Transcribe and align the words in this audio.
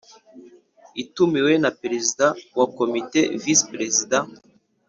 itumiwe 1.03 1.53
na 1.63 1.69
Perezida 1.81 2.25
wa 2.57 2.65
Komite 2.77 3.19
Visi 3.41 3.65
Prezida 3.71 4.19